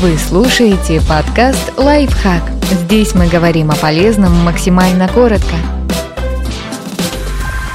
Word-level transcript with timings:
Вы 0.00 0.16
слушаете 0.16 1.00
подкаст 1.08 1.76
«Лайфхак». 1.76 2.44
Здесь 2.70 3.16
мы 3.16 3.26
говорим 3.26 3.72
о 3.72 3.74
полезном 3.74 4.32
максимально 4.44 5.08
коротко. 5.08 5.56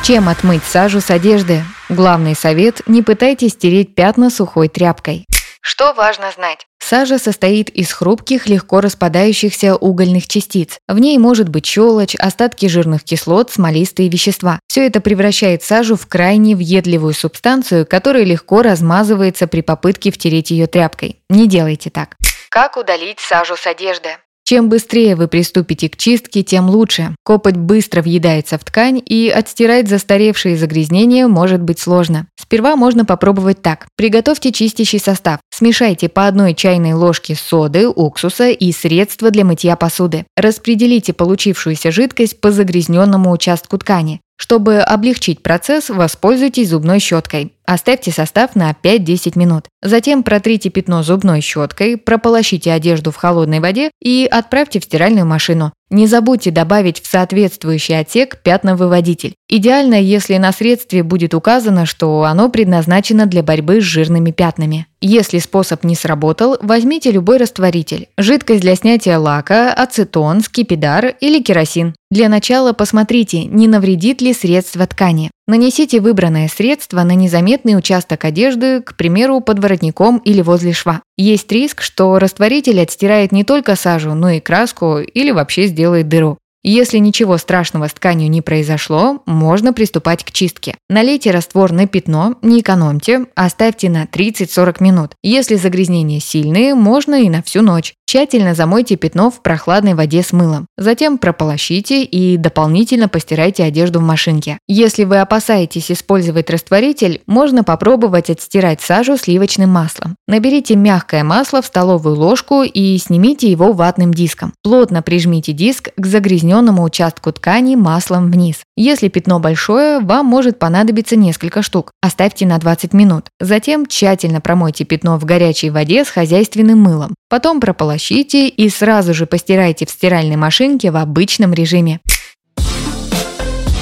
Чем 0.06 0.30
отмыть 0.30 0.64
сажу 0.64 1.02
с 1.02 1.12
одежды? 1.12 1.66
Главный 1.90 2.34
совет– 2.34 2.80
не 2.88 3.02
пытайтесь 3.02 3.52
стереть 3.52 3.94
пятна 3.94 4.30
сухой 4.30 4.70
тряпкой. 4.70 5.26
Что 5.60 5.92
важно 5.92 6.32
знать? 6.32 6.66
Сажа 6.86 7.18
состоит 7.18 7.70
из 7.70 7.94
хрупких, 7.94 8.48
легко 8.48 8.82
распадающихся 8.82 9.76
угольных 9.76 10.28
частиц. 10.28 10.80
В 10.90 11.00
ней 11.00 11.18
может 11.18 11.48
быть 11.48 11.66
щелочь, 11.66 12.16
остатки 12.16 12.66
жирных 12.66 13.06
кислот, 13.06 13.52
смолистые 13.52 14.10
вещества. 14.10 14.60
Все 14.68 14.86
это 14.86 15.00
превращает 15.00 15.64
сажу 15.64 15.96
в 15.96 16.08
крайне 16.08 16.58
въедливую 16.58 17.14
субстанцию, 17.14 17.86
которая 17.86 18.26
легко 18.26 18.62
размазывается 18.62 19.48
при 19.48 19.62
попытке 19.62 20.12
втереть 20.12 20.52
ее 20.52 20.68
тряпкой. 20.68 21.20
Не 21.30 21.48
делайте 21.48 21.90
так. 21.90 22.18
Как 22.50 22.76
удалить 22.76 23.22
сажу 23.22 23.56
с 23.56 23.66
одежды? 23.66 24.10
Чем 24.46 24.68
быстрее 24.68 25.16
вы 25.16 25.30
приступите 25.30 25.90
к 25.90 25.96
чистке, 25.96 26.44
тем 26.44 26.70
лучше. 26.70 27.16
Копоть 27.24 27.56
быстро 27.56 28.02
въедается 28.02 28.58
в 28.58 28.64
ткань, 28.66 29.02
и 29.06 29.30
отстирать 29.30 29.88
застаревшие 29.88 30.58
загрязнения 30.58 31.28
может 31.28 31.62
быть 31.62 31.80
сложно. 31.80 32.28
Сперва 32.38 32.76
можно 32.76 33.06
попробовать 33.06 33.62
так. 33.62 33.88
Приготовьте 33.96 34.52
чистящий 34.52 35.00
состав. 35.00 35.40
Смешайте 35.50 36.10
по 36.10 36.28
одной 36.28 36.56
чайной 36.56 36.94
ложке 36.94 37.36
соды, 37.36 37.88
уксуса 37.88 38.50
и 38.50 38.72
средства 38.74 39.32
для 39.32 39.46
мытья 39.46 39.78
посуды. 39.78 40.26
Распределите 40.36 41.14
получившуюся 41.14 41.92
жидкость 41.92 42.42
по 42.42 42.52
загрязненному 42.52 43.32
участку 43.32 43.78
ткани. 43.78 44.20
Чтобы 44.36 44.80
облегчить 44.80 45.42
процесс, 45.42 45.90
воспользуйтесь 45.90 46.70
зубной 46.70 47.00
щеткой. 47.00 47.53
Оставьте 47.66 48.12
состав 48.12 48.56
на 48.56 48.72
5-10 48.72 49.38
минут. 49.38 49.66
Затем 49.82 50.24
протрите 50.24 50.70
пятно 50.70 51.04
зубной 51.04 51.42
щеткой, 51.42 51.98
прополощите 51.98 52.72
одежду 52.72 53.12
в 53.12 53.16
холодной 53.16 53.60
воде 53.60 53.92
и 54.02 54.28
отправьте 54.30 54.80
в 54.80 54.84
стиральную 54.84 55.26
машину. 55.26 55.72
Не 55.90 56.08
забудьте 56.08 56.50
добавить 56.50 57.02
в 57.02 57.08
соответствующий 57.08 58.00
отсек 58.00 58.42
пятновыводитель. 58.42 59.36
Идеально, 59.48 60.02
если 60.02 60.38
на 60.38 60.52
средстве 60.52 61.04
будет 61.04 61.36
указано, 61.36 61.86
что 61.86 62.24
оно 62.24 62.50
предназначено 62.50 63.28
для 63.28 63.44
борьбы 63.44 63.80
с 63.80 63.84
жирными 63.84 64.32
пятнами. 64.32 64.88
Если 65.02 65.38
способ 65.38 65.84
не 65.84 65.96
сработал, 65.96 66.58
возьмите 66.62 67.12
любой 67.12 67.38
растворитель. 67.38 68.08
Жидкость 68.18 68.62
для 68.62 68.76
снятия 68.76 69.20
лака, 69.20 69.72
ацетон, 69.74 70.42
скипидар 70.42 71.16
или 71.20 71.42
керосин. 71.44 71.94
Для 72.10 72.28
начала 72.28 72.74
посмотрите, 72.74 73.44
не 73.46 73.68
навредит 73.68 74.22
ли 74.22 74.34
средство 74.34 74.88
ткани. 74.88 75.30
Нанесите 75.46 76.00
выбранное 76.00 76.48
средство 76.48 77.04
на 77.04 77.16
незаметный 77.16 77.78
участок 77.78 78.24
одежды, 78.24 78.82
к 78.82 78.96
примеру, 78.96 79.42
под 79.42 79.60
воротником 79.60 80.20
или 80.20 80.42
возле 80.42 80.72
шва. 80.72 81.02
Есть 81.18 81.52
риск, 81.52 81.82
что 81.82 82.18
растворитель 82.18 82.80
отстирает 82.80 83.34
не 83.34 83.44
только 83.44 83.76
сажу, 83.76 84.14
но 84.14 84.30
и 84.30 84.40
краску 84.40 85.00
или 85.00 85.32
вообще 85.32 85.68
сделает 85.68 86.08
дыру. 86.08 86.38
Если 86.66 86.98
ничего 86.98 87.38
страшного 87.38 87.90
с 87.90 87.94
тканью 87.94 88.30
не 88.30 88.42
произошло, 88.42 89.22
можно 89.26 89.74
приступать 89.74 90.24
к 90.24 90.32
чистке. 90.32 90.76
Налейте 90.90 91.32
раствор 91.32 91.74
на 91.74 91.88
пятно, 91.88 92.36
не 92.42 92.62
экономьте, 92.62 93.26
оставьте 93.36 93.90
на 93.90 94.06
30-40 94.06 94.78
минут. 94.80 95.12
Если 95.22 95.56
загрязнения 95.56 96.22
сильные, 96.22 96.74
можно 96.74 97.16
и 97.22 97.30
на 97.30 97.44
всю 97.44 97.62
ночь. 97.62 97.96
Тщательно 98.06 98.54
замойте 98.54 98.96
пятно 98.96 99.30
в 99.30 99.42
прохладной 99.42 99.96
воде 99.96 100.22
с 100.24 100.32
мылом. 100.32 100.68
Затем 100.78 101.18
прополощите 101.18 102.04
и 102.04 102.38
дополнительно 102.38 103.10
постирайте 103.10 103.64
одежду 103.64 104.00
в 104.00 104.04
машинке. 104.04 104.60
Если 104.68 105.04
вы 105.04 105.20
опасаетесь 105.20 105.92
использовать 105.92 106.50
растворитель, 106.50 107.22
можно 107.26 107.64
попробовать 107.64 108.30
отстирать 108.30 108.82
сажу 108.82 109.18
сливочным 109.18 109.72
маслом. 109.72 110.16
Наберите 110.28 110.76
мягкое 110.76 111.24
масло 111.24 111.62
в 111.62 111.66
столовую 111.66 112.16
ложку 112.16 112.64
и 112.64 112.98
снимите 113.00 113.50
его 113.50 113.74
ватным 113.74 114.14
диском. 114.14 114.54
Плотно 114.64 115.02
прижмите 115.02 115.52
диск 115.52 115.90
к 115.98 116.06
загрязненному 116.06 116.53
участку 116.84 117.32
ткани 117.32 117.76
маслом 117.76 118.30
вниз. 118.30 118.58
Если 118.76 119.08
пятно 119.08 119.40
большое, 119.40 120.00
вам 120.00 120.26
может 120.26 120.60
понадобиться 120.60 121.16
несколько 121.16 121.62
штук. 121.62 121.92
Оставьте 122.02 122.46
на 122.46 122.58
20 122.60 122.94
минут. 122.94 123.26
Затем 123.40 123.86
тщательно 123.86 124.42
промойте 124.42 124.86
пятно 124.86 125.18
в 125.18 125.26
горячей 125.26 125.70
воде 125.70 126.06
с 126.06 126.10
хозяйственным 126.10 126.80
мылом. 126.80 127.16
Потом 127.30 127.60
прополощите 127.60 128.48
и 128.48 128.70
сразу 128.70 129.14
же 129.14 129.26
постирайте 129.26 129.86
в 129.86 129.90
стиральной 129.90 130.36
машинке 130.36 130.92
в 130.92 130.98
обычном 130.98 131.54
режиме. 131.54 132.00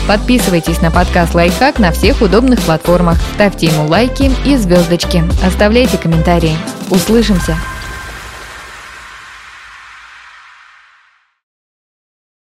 Подписывайтесь 0.08 0.82
на 0.82 0.92
подкаст 0.92 1.36
«Лайфхак» 1.36 1.80
на 1.80 1.92
всех 1.92 2.22
удобных 2.22 2.60
платформах, 2.62 3.18
ставьте 3.36 3.68
ему 3.68 3.88
лайки 3.88 4.32
и 4.46 4.58
звездочки, 4.58 5.24
оставляйте 5.46 5.98
комментарии. 5.98 6.56
Услышимся! 6.90 7.56